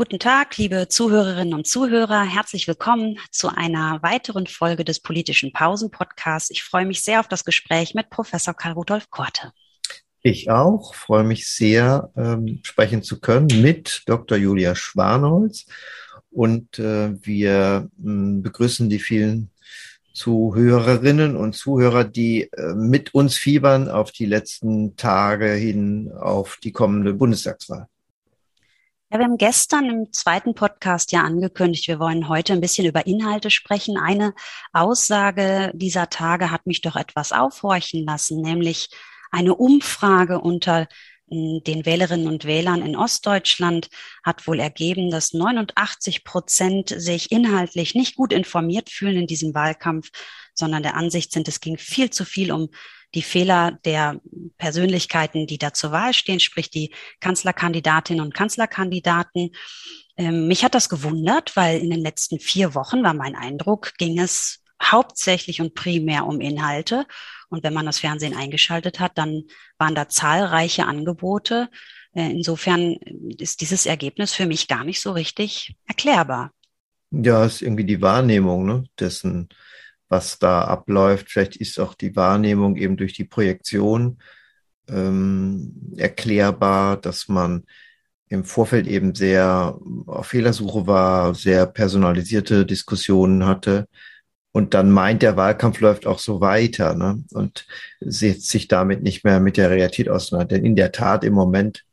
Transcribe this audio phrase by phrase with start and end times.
[0.00, 2.22] Guten Tag, liebe Zuhörerinnen und Zuhörer.
[2.22, 6.48] Herzlich willkommen zu einer weiteren Folge des politischen Pausen-Podcasts.
[6.48, 9.52] Ich freue mich sehr auf das Gespräch mit Professor Karl Rudolf Korte.
[10.22, 14.38] Ich auch, freue mich sehr, ähm, sprechen zu können mit Dr.
[14.38, 15.66] Julia Schwanholz.
[16.30, 19.50] Und äh, wir mh, hm, begrüßen die vielen
[20.14, 26.72] Zuhörerinnen und Zuhörer, die äh, mit uns fiebern auf die letzten Tage hin auf die
[26.72, 27.86] kommende Bundestagswahl.
[29.12, 33.08] Ja, wir haben gestern im zweiten Podcast ja angekündigt, wir wollen heute ein bisschen über
[33.08, 33.98] Inhalte sprechen.
[33.98, 34.34] Eine
[34.72, 38.88] Aussage dieser Tage hat mich doch etwas aufhorchen lassen, nämlich
[39.32, 40.86] eine Umfrage unter
[41.28, 43.88] hm, den Wählerinnen und Wählern in Ostdeutschland
[44.22, 50.10] hat wohl ergeben, dass 89 Prozent sich inhaltlich nicht gut informiert fühlen in diesem Wahlkampf,
[50.54, 52.68] sondern der Ansicht sind, es ging viel zu viel um
[53.14, 54.20] die Fehler der
[54.56, 59.50] Persönlichkeiten, die da zur Wahl stehen, sprich die Kanzlerkandidatinnen und Kanzlerkandidaten.
[60.16, 64.18] Ähm, mich hat das gewundert, weil in den letzten vier Wochen war mein Eindruck, ging
[64.18, 67.06] es hauptsächlich und primär um Inhalte.
[67.48, 69.44] Und wenn man das Fernsehen eingeschaltet hat, dann
[69.76, 71.68] waren da zahlreiche Angebote.
[72.14, 72.94] Äh, insofern
[73.38, 76.52] ist dieses Ergebnis für mich gar nicht so richtig erklärbar.
[77.10, 79.48] Ja, ist irgendwie die Wahrnehmung ne, dessen,
[80.10, 81.30] was da abläuft.
[81.30, 84.18] Vielleicht ist auch die Wahrnehmung eben durch die Projektion
[84.88, 87.64] ähm, erklärbar, dass man
[88.28, 93.88] im Vorfeld eben sehr auf Fehlersuche war, sehr personalisierte Diskussionen hatte.
[94.52, 97.22] Und dann meint, der Wahlkampf läuft auch so weiter ne?
[97.32, 97.66] und
[98.00, 100.56] setzt sich damit nicht mehr mit der Realität auseinander.
[100.56, 101.84] Denn in der Tat im Moment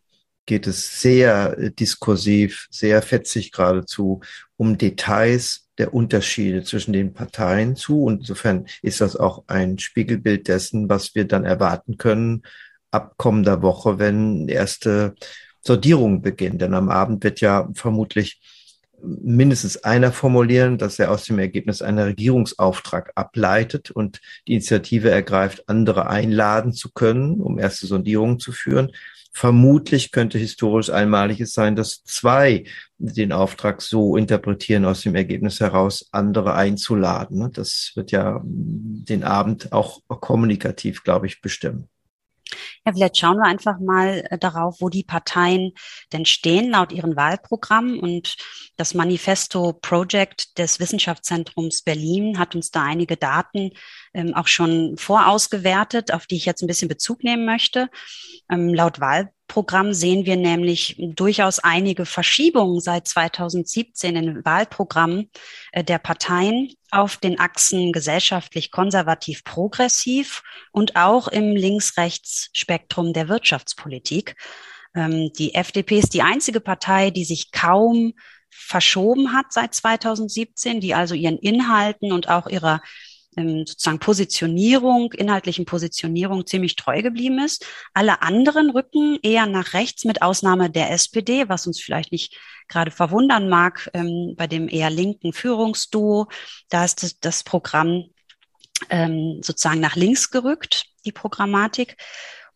[0.47, 4.21] geht es sehr diskursiv, sehr fetzig geradezu
[4.57, 8.03] um Details, der Unterschiede zwischen den Parteien zu.
[8.03, 12.43] Und insofern ist das auch ein Spiegelbild dessen, was wir dann erwarten können
[12.91, 15.15] ab kommender Woche, wenn erste
[15.61, 16.61] Sortierung beginnt.
[16.61, 18.41] Denn am Abend wird ja vermutlich
[19.03, 25.69] mindestens einer formulieren, dass er aus dem Ergebnis einen Regierungsauftrag ableitet und die Initiative ergreift,
[25.69, 28.91] andere einladen zu können, um erste Sondierungen zu führen.
[29.37, 32.63] Vermutlich könnte historisch einmaliges sein, dass zwei
[32.97, 37.51] den Auftrag so interpretieren aus dem Ergebnis heraus, andere einzuladen.
[37.53, 41.87] Das wird ja den Abend auch kommunikativ, glaube ich, bestimmen.
[42.85, 45.73] Ja, vielleicht schauen wir einfach mal äh, darauf, wo die Parteien
[46.13, 47.99] denn stehen laut ihren Wahlprogrammen.
[47.99, 48.37] Und
[48.75, 53.71] das Manifesto Project des Wissenschaftszentrums Berlin hat uns da einige Daten
[54.17, 57.87] ähm, auch schon vorausgewertet, auf die ich jetzt ein bisschen Bezug nehmen möchte.
[58.49, 65.29] Ähm, laut Wahlprogramm sehen wir nämlich durchaus einige Verschiebungen seit 2017 in Wahlprogrammen
[65.71, 70.41] äh, der Parteien auf den Achsen gesellschaftlich konservativ progressiv
[70.71, 74.35] und auch im Links-Rechts-Spektrum der Wirtschaftspolitik.
[74.95, 78.13] Ähm, die FDP ist die einzige Partei, die sich kaum
[78.49, 82.81] verschoben hat seit 2017, die also ihren Inhalten und auch ihrer
[83.37, 87.65] sozusagen Positionierung, inhaltlichen Positionierung ziemlich treu geblieben ist.
[87.93, 92.37] Alle anderen rücken eher nach rechts, mit Ausnahme der SPD, was uns vielleicht nicht
[92.67, 96.27] gerade verwundern mag, ähm, bei dem eher linken Führungsduo.
[96.69, 98.05] Da ist das, das Programm
[98.89, 101.97] ähm, sozusagen nach links gerückt, die Programmatik.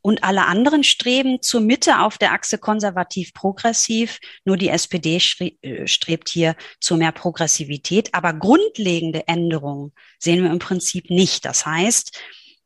[0.02, 4.20] Und alle anderen streben zur Mitte auf der Achse konservativ-progressiv.
[4.46, 5.22] Nur die SPD
[5.62, 8.14] äh, strebt hier zu mehr Progressivität.
[8.14, 11.46] Aber grundlegende Änderungen sehen wir im Prinzip nicht.
[11.46, 12.20] Das heißt,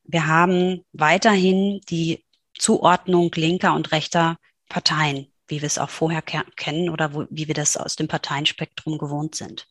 [0.03, 2.23] wir haben weiterhin die
[2.57, 4.37] Zuordnung linker und rechter
[4.69, 8.97] Parteien, wie wir es auch vorher kennen oder wo, wie wir das aus dem Parteienspektrum
[8.97, 9.67] gewohnt sind.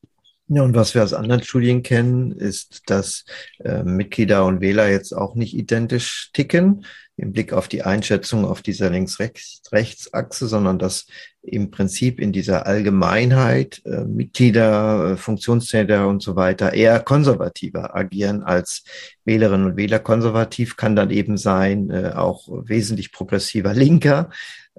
[0.49, 3.25] Ja, und was wir aus anderen Studien kennen, ist, dass
[3.61, 6.85] äh, Mitglieder und Wähler jetzt auch nicht identisch ticken
[7.17, 11.07] im Blick auf die Einschätzung auf dieser Links-Rechts-Achse, sondern dass
[11.43, 18.43] im Prinzip in dieser Allgemeinheit äh, Mitglieder, äh, Funktionstäter und so weiter eher konservativer agieren
[18.43, 18.85] als
[19.25, 19.99] Wählerinnen und Wähler.
[20.01, 24.31] Konservativ kann dann eben sein, äh, auch wesentlich progressiver Linker.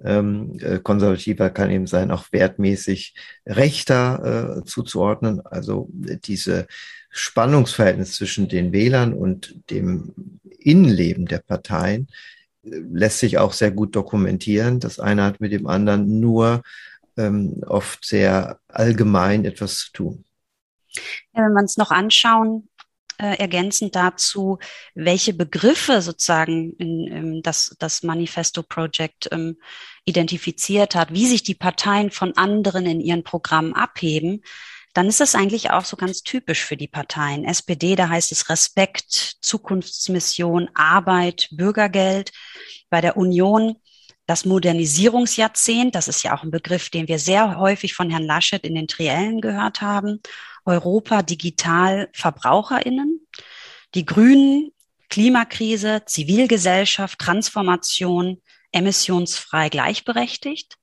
[0.03, 3.15] Ähm, äh, konservativer kann eben sein, auch wertmäßig
[3.45, 5.45] rechter äh, zuzuordnen.
[5.45, 6.67] Also diese
[7.17, 10.13] Spannungsverhältnis zwischen den Wählern und dem
[10.59, 12.09] Innenleben der Parteien
[12.63, 14.81] äh, lässt sich auch sehr gut dokumentieren.
[14.81, 16.61] Das eine hat mit dem anderen nur
[17.17, 20.25] ähm, oft sehr allgemein etwas zu tun.
[21.33, 22.67] Ja, wenn wir uns noch anschauen,
[23.17, 24.59] äh, ergänzend dazu,
[24.93, 29.57] welche Begriffe sozusagen in, in das, das Manifesto Project ähm,
[30.03, 34.41] identifiziert hat, wie sich die Parteien von anderen in ihren Programmen abheben,
[34.95, 37.43] dann ist das eigentlich auch so ganz typisch für die Parteien.
[37.43, 42.31] SPD, da heißt es Respekt, Zukunftsmission, Arbeit, Bürgergeld.
[42.89, 43.75] Bei der Union
[44.25, 48.63] das Modernisierungsjahrzehnt, das ist ja auch ein Begriff, den wir sehr häufig von Herrn Laschet
[48.63, 50.21] in den Triellen gehört haben.
[50.63, 53.27] Europa digital VerbraucherInnen.
[53.93, 54.71] Die Grünen,
[55.09, 60.77] Klimakrise, Zivilgesellschaft, Transformation, emissionsfrei gleichberechtigt.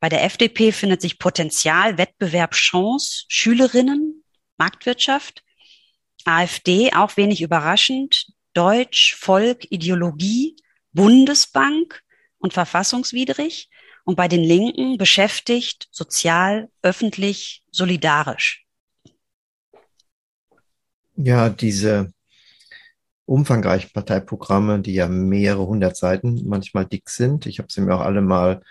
[0.00, 4.24] Bei der FDP findet sich Potenzial, Wettbewerb, Chance, Schülerinnen,
[4.58, 5.42] Marktwirtschaft.
[6.24, 10.56] AfD, auch wenig überraschend, Deutsch, Volk, Ideologie,
[10.92, 12.02] Bundesbank
[12.38, 13.70] und verfassungswidrig.
[14.04, 18.64] Und bei den Linken beschäftigt, sozial, öffentlich, solidarisch.
[21.16, 22.12] Ja, diese
[23.24, 27.46] umfangreichen Parteiprogramme, die ja mehrere hundert Seiten manchmal dick sind.
[27.46, 28.62] Ich habe sie mir auch alle mal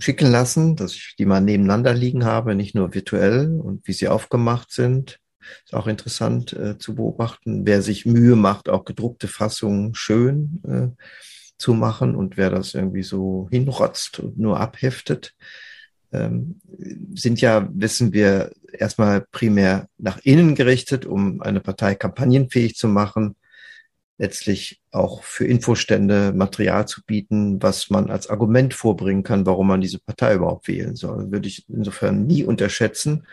[0.00, 4.08] schicken lassen, dass ich die mal nebeneinander liegen habe, nicht nur virtuell und wie sie
[4.08, 5.18] aufgemacht sind.
[5.64, 7.64] Ist auch interessant äh, zu beobachten.
[7.64, 11.02] Wer sich Mühe macht, auch gedruckte Fassungen schön äh,
[11.56, 15.34] zu machen und wer das irgendwie so hinrotzt und nur abheftet,
[16.12, 16.60] ähm,
[17.14, 23.34] sind ja, wissen wir, erstmal primär nach innen gerichtet, um eine Partei kampagnenfähig zu machen,
[24.18, 29.80] letztlich auch für Infostände Material zu bieten, was man als Argument vorbringen kann, warum man
[29.80, 31.30] diese Partei überhaupt wählen soll.
[31.30, 33.26] Würde ich insofern nie unterschätzen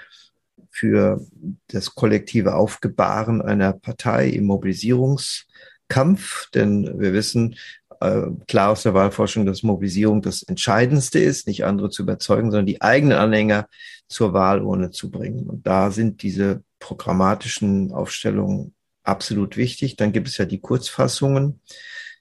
[0.70, 1.20] für
[1.68, 7.56] das kollektive Aufgebahren einer Partei im Mobilisierungskampf, denn wir wissen,
[8.02, 12.68] äh, klar aus der Wahlforschung, dass Mobilisierung das Entscheidendste ist, nicht andere zu überzeugen, sondern
[12.68, 13.68] die eigenen Anhänger
[14.08, 15.50] zur Wahlurne zu bringen.
[15.50, 18.75] Und da sind diese programmatischen Aufstellungen
[19.06, 19.96] absolut wichtig.
[19.96, 21.62] Dann gibt es ja die Kurzfassungen,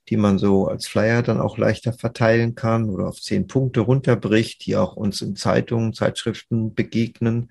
[0.09, 4.67] die man so als Flyer dann auch leichter verteilen kann oder auf zehn Punkte runterbricht,
[4.67, 7.51] die auch uns in Zeitungen, Zeitschriften begegnen.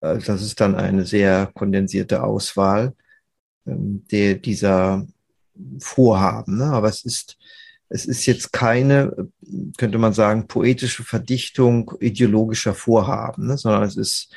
[0.00, 2.94] Äh, das ist dann eine sehr kondensierte Auswahl
[3.66, 5.06] ähm, der, dieser
[5.80, 6.58] vorhaben.
[6.58, 6.66] Ne?
[6.66, 7.36] Aber es ist,
[7.88, 9.28] es ist jetzt keine,
[9.76, 13.58] könnte man sagen, poetische Verdichtung ideologischer Vorhaben, ne?
[13.58, 14.32] sondern es ist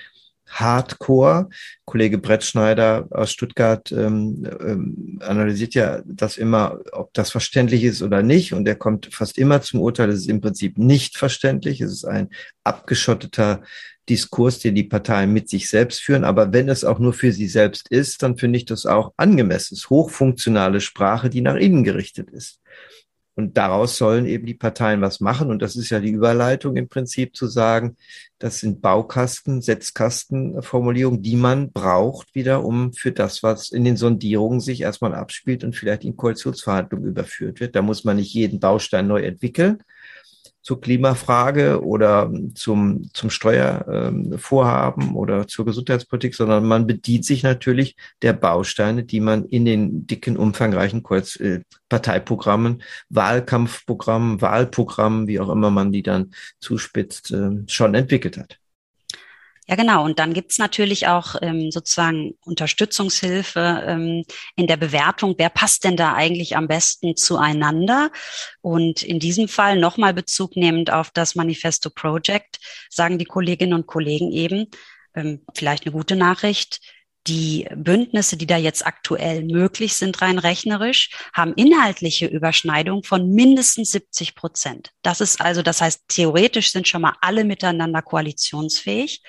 [0.49, 1.49] Hardcore.
[1.85, 8.21] Kollege Brettschneider aus Stuttgart ähm, ähm, analysiert ja das immer, ob das verständlich ist oder
[8.21, 8.53] nicht.
[8.53, 11.81] Und er kommt fast immer zum Urteil, es ist im Prinzip nicht verständlich.
[11.81, 12.29] Es ist ein
[12.63, 13.61] abgeschotteter
[14.09, 16.23] Diskurs, den die Parteien mit sich selbst führen.
[16.23, 19.75] Aber wenn es auch nur für sie selbst ist, dann finde ich das auch angemessen.
[19.75, 22.59] Es ist hochfunktionale Sprache, die nach innen gerichtet ist.
[23.39, 25.49] Und daraus sollen eben die Parteien was machen.
[25.49, 27.95] Und das ist ja die Überleitung im Prinzip zu sagen,
[28.37, 34.59] das sind Baukasten, Setzkastenformulierungen, die man braucht wieder, um für das, was in den Sondierungen
[34.59, 37.77] sich erstmal abspielt und vielleicht in Koalitionsverhandlungen überführt wird.
[37.77, 39.83] Da muss man nicht jeden Baustein neu entwickeln,
[40.69, 48.33] zur Klimafrage oder zum, zum Steuervorhaben oder zur Gesundheitspolitik, sondern man bedient sich natürlich der
[48.33, 51.03] Bausteine, die man in den dicken, umfangreichen
[51.39, 58.59] äh, Parteiprogrammen, Wahlkampfprogrammen, Wahlprogrammen, wie auch immer man die dann zuspitzt, äh, schon entwickelt hat.
[59.69, 60.03] Ja, genau.
[60.03, 64.23] Und dann gibt's natürlich auch ähm, sozusagen Unterstützungshilfe ähm,
[64.55, 68.09] in der Bewertung, wer passt denn da eigentlich am besten zueinander.
[68.61, 72.57] Und in diesem Fall nochmal Bezug nehmend auf das Manifesto Project,
[72.89, 74.65] sagen die Kolleginnen und Kollegen eben,
[75.13, 76.79] ähm, vielleicht eine gute Nachricht,
[77.27, 83.91] die Bündnisse, die da jetzt aktuell möglich sind, rein rechnerisch, haben inhaltliche Überschneidung von mindestens
[83.91, 84.91] 70 Prozent.
[85.01, 89.21] Das ist also, das heißt, theoretisch sind schon mal alle miteinander koalitionsfähig.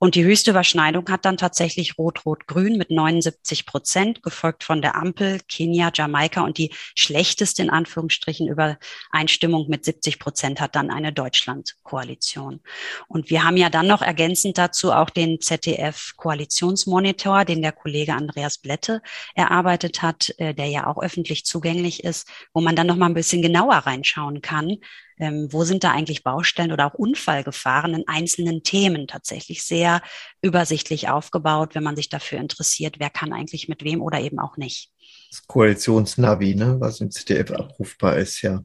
[0.00, 5.40] Und die höchste Überschneidung hat dann tatsächlich Rot-Rot-Grün mit 79 Prozent, gefolgt von der Ampel,
[5.48, 12.60] Kenia, Jamaika und die schlechteste in Anführungsstrichen Übereinstimmung mit 70 Prozent hat dann eine Deutschland-Koalition.
[13.08, 18.58] Und wir haben ja dann noch ergänzend dazu auch den ZDF-Koalitionsmonitor, den der Kollege Andreas
[18.58, 19.02] Blätte
[19.34, 23.14] erarbeitet hat, äh, der ja auch öffentlich zugänglich ist, wo man dann noch mal ein
[23.14, 24.78] bisschen genauer reinschauen kann,
[25.18, 30.02] ähm, wo sind da eigentlich Baustellen oder auch Unfallgefahren in einzelnen Themen tatsächlich sehr
[30.42, 34.56] übersichtlich aufgebaut, wenn man sich dafür interessiert, wer kann eigentlich mit wem oder eben auch
[34.56, 34.90] nicht.
[35.30, 38.62] Das Koalitionsnavi, ne, was im ZDF abrufbar ist, ja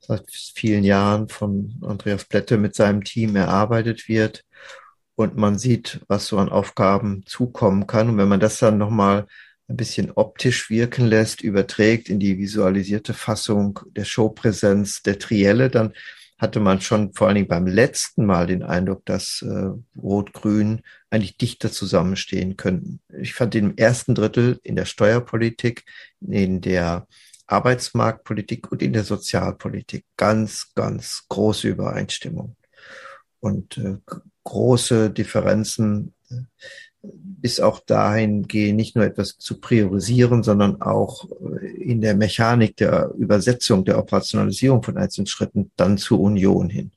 [0.00, 4.44] seit vielen Jahren von Andreas Blätte mit seinem Team erarbeitet wird
[5.16, 8.08] und man sieht, was so an Aufgaben zukommen kann.
[8.08, 9.26] Und wenn man das dann nochmal
[9.68, 15.92] ein bisschen optisch wirken lässt, überträgt in die visualisierte Fassung der Showpräsenz der Trielle, dann
[16.38, 19.70] hatte man schon vor allen Dingen beim letzten Mal den Eindruck, dass äh,
[20.00, 23.00] Rot-Grün eigentlich dichter zusammenstehen könnten.
[23.20, 25.84] Ich fand im ersten Drittel in der Steuerpolitik,
[26.20, 27.08] in der
[27.48, 32.56] Arbeitsmarktpolitik und in der Sozialpolitik ganz, ganz große Übereinstimmung
[33.40, 33.96] und äh,
[34.44, 36.14] große Differenzen
[37.02, 41.28] bis auch dahin gehen, nicht nur etwas zu priorisieren, sondern auch
[41.76, 46.90] in der Mechanik der Übersetzung, der Operationalisierung von einzelnen Schritten dann zur Union hin.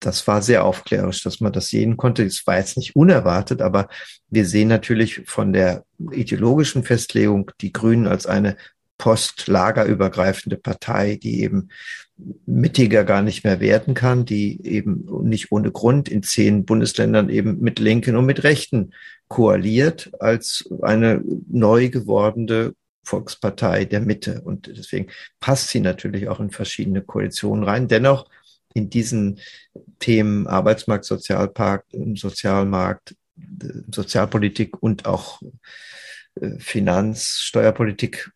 [0.00, 2.24] Das war sehr aufklärerisch, dass man das sehen konnte.
[2.24, 3.88] Das war jetzt nicht unerwartet, aber
[4.30, 8.56] wir sehen natürlich von der ideologischen Festlegung die Grünen als eine
[8.98, 11.70] postlagerübergreifende Partei, die eben
[12.46, 17.60] mittiger gar nicht mehr werden kann, die eben nicht ohne Grund in zehn Bundesländern eben
[17.60, 18.92] mit Linken und mit Rechten
[19.28, 22.74] koaliert als eine neu gewordene
[23.04, 24.42] Volkspartei der Mitte.
[24.42, 25.08] Und deswegen
[25.40, 27.88] passt sie natürlich auch in verschiedene Koalitionen rein.
[27.88, 28.28] Dennoch
[28.74, 29.38] in diesen
[29.98, 33.14] Themen Arbeitsmarkt, Sozialpark, Sozialmarkt,
[33.92, 35.40] Sozialpolitik und auch
[36.40, 38.30] äh, Finanz, Steuerpolitik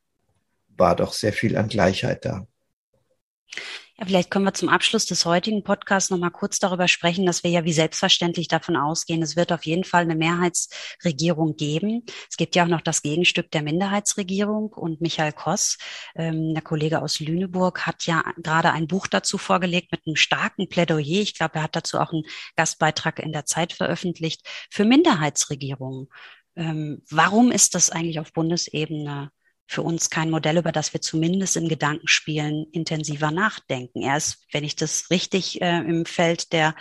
[0.77, 2.47] war doch sehr viel an Gleichheit da.
[3.99, 7.45] Ja, vielleicht können wir zum Abschluss des heutigen Podcasts noch mal kurz darüber sprechen, dass
[7.45, 12.05] wir ja wie selbstverständlich davon ausgehen, es wird auf jeden Fall eine Mehrheitsregierung geben.
[12.29, 15.77] Es gibt ja auch noch das Gegenstück der Minderheitsregierung und Michael Koss,
[16.17, 20.69] ähm, der Kollege aus Lüneburg, hat ja gerade ein Buch dazu vorgelegt mit einem starken
[20.69, 21.21] Plädoyer.
[21.21, 22.25] Ich glaube, er hat dazu auch einen
[22.57, 26.09] Gastbeitrag in der Zeit veröffentlicht für Minderheitsregierungen.
[26.57, 29.31] Ähm, warum ist das eigentlich auf Bundesebene
[29.67, 34.03] für uns kein Modell, über das wir zumindest in Gedankenspielen intensiver nachdenken.
[34.03, 36.75] Er ist, wenn ich das richtig äh, im Feld der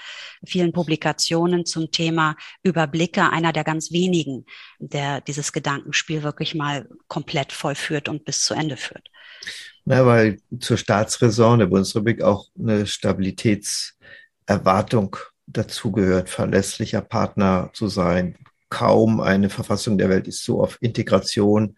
[0.45, 4.45] vielen Publikationen zum Thema überblicke, einer der ganz wenigen,
[4.79, 9.09] der dieses Gedankenspiel wirklich mal komplett vollführt und bis zu Ende führt.
[9.85, 15.15] Na, weil zur Staatsräson der Bundesrepublik auch eine Stabilitätserwartung
[15.47, 18.35] dazugehört, verlässlicher Partner zu sein.
[18.69, 21.77] Kaum eine Verfassung der Welt ist so auf Integration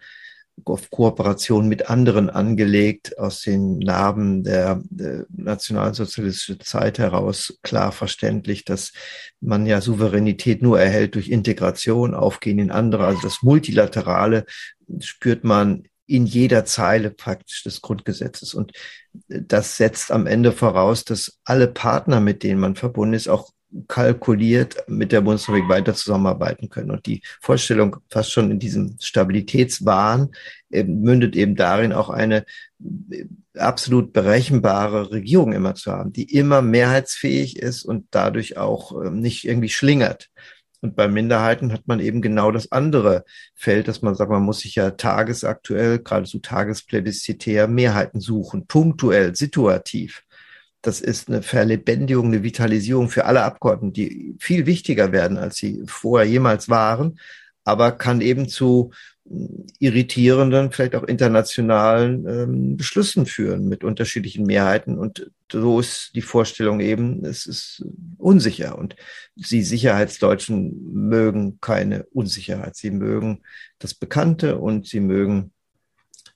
[0.66, 8.64] auf Kooperation mit anderen angelegt, aus den Narben der, der nationalsozialistischen Zeit heraus klar verständlich,
[8.64, 8.94] dass
[9.42, 13.06] man ja Souveränität nur erhält durch Integration, Aufgehen in andere.
[13.06, 14.46] Also das Multilaterale
[15.00, 18.54] spürt man in jeder Zeile praktisch des Grundgesetzes.
[18.54, 18.74] Und
[19.28, 23.52] das setzt am Ende voraus, dass alle Partner, mit denen man verbunden ist, auch
[23.88, 26.92] kalkuliert mit der Bundesrepublik weiter zusammenarbeiten können.
[26.92, 30.32] Und die Vorstellung fast schon in diesem Stabilitätswahn
[30.72, 32.46] äh, mündet eben darin, auch eine
[33.12, 33.26] äh,
[33.58, 39.46] absolut berechenbare Regierung immer zu haben, die immer mehrheitsfähig ist und dadurch auch äh, nicht
[39.46, 40.30] irgendwie schlingert.
[40.82, 43.24] Und bei Minderheiten hat man eben genau das andere
[43.56, 50.24] Feld, dass man sagt, man muss sich ja tagesaktuell, geradezu tagesplebiscitär Mehrheiten suchen, punktuell, situativ
[50.84, 55.82] das ist eine Verlebendigung, eine Vitalisierung für alle Abgeordneten, die viel wichtiger werden, als sie
[55.88, 57.20] vorher jemals waren,
[57.64, 58.92] aber kann eben zu
[59.80, 64.98] irritierenden, vielleicht auch internationalen ähm, Beschlüssen führen mit unterschiedlichen Mehrheiten.
[64.98, 67.86] Und so ist die Vorstellung eben, es ist
[68.18, 68.78] unsicher.
[68.78, 68.98] Und
[69.38, 72.76] sie Sicherheitsdeutschen mögen keine Unsicherheit.
[72.76, 73.44] Sie mögen
[73.80, 75.54] das Bekannte und sie mögen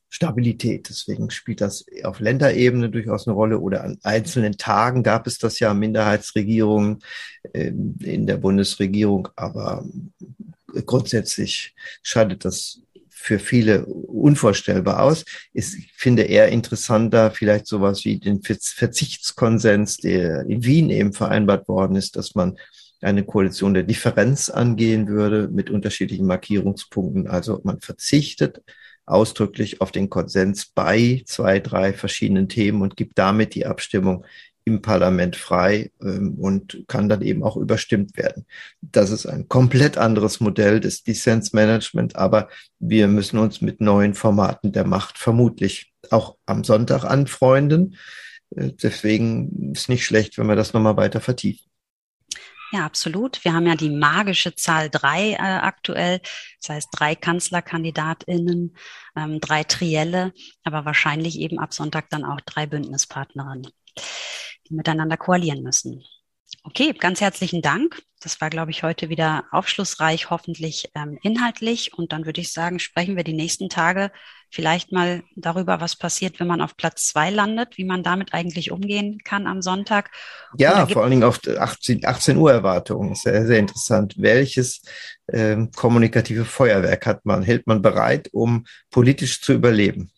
[0.09, 0.89] Stabilität.
[0.89, 5.59] Deswegen spielt das auf Länderebene durchaus eine Rolle oder an einzelnen Tagen gab es das
[5.59, 6.99] ja Minderheitsregierungen
[7.53, 9.85] ähm, in der Bundesregierung, aber
[10.85, 15.25] grundsätzlich scheidet das für viele unvorstellbar aus.
[15.51, 21.97] Ich finde eher interessanter vielleicht sowas wie den Verzichtskonsens, der in Wien eben vereinbart worden
[21.97, 22.57] ist, dass man
[23.01, 27.27] eine Koalition der Differenz angehen würde mit unterschiedlichen Markierungspunkten.
[27.27, 28.61] Also man verzichtet
[29.07, 34.25] ausdrücklich auf den Konsens bei zwei, drei verschiedenen Themen und gibt damit die Abstimmung
[34.67, 38.45] im Parlament frei ähm, und kann dann eben auch überstimmt werden.
[38.81, 44.73] Das ist ein komplett anderes Modell des Dissensmanagement, aber wir müssen uns mit neuen Formaten
[44.73, 47.95] der Macht vermutlich auch am Sonntag anfreunden.
[48.55, 51.71] Äh, deswegen ist nicht schlecht, wenn wir das nochmal weiter vertiefen.
[52.74, 53.43] Ja, absolut.
[53.45, 56.19] Wir haben ja die magische Zahl drei äh, aktuell.
[56.62, 58.75] Das heißt, drei KanzlerkandidatInnen,
[59.15, 60.33] ähm, drei Trielle,
[60.63, 63.71] aber wahrscheinlich eben ab Sonntag dann auch drei Bündnispartnerinnen,
[64.69, 66.03] die miteinander koalieren müssen.
[66.67, 68.01] Okay, ganz herzlichen Dank.
[68.19, 71.97] Das war, glaube ich, heute wieder aufschlussreich, hoffentlich ähm, inhaltlich.
[71.97, 74.12] Und dann würde ich sagen, sprechen wir die nächsten Tage
[74.50, 78.71] vielleicht mal darüber, was passiert, wenn man auf Platz zwei landet, wie man damit eigentlich
[78.71, 80.12] umgehen kann am Sonntag.
[80.57, 83.15] Ja, vor allen Dingen auf 18, 18 Uhr Erwartungen.
[83.15, 84.15] Sehr, sehr interessant.
[84.17, 84.81] Welches
[85.31, 87.43] ähm, kommunikative Feuerwerk hat man?
[87.43, 90.12] Hält man bereit, um politisch zu überleben?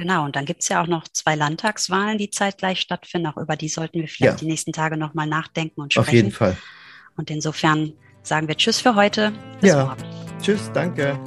[0.00, 3.26] Genau, und dann gibt es ja auch noch zwei Landtagswahlen, die zeitgleich stattfinden.
[3.26, 4.38] Auch über die sollten wir vielleicht ja.
[4.38, 6.08] die nächsten Tage nochmal nachdenken und sprechen.
[6.08, 6.56] Auf jeden Fall.
[7.16, 7.92] Und insofern
[8.22, 9.32] sagen wir Tschüss für heute.
[9.60, 9.84] Bis ja.
[9.84, 10.04] morgen.
[10.40, 11.18] Tschüss, danke.